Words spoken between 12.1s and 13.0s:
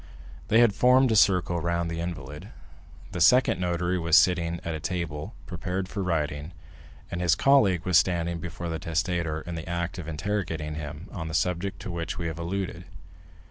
we have alluded.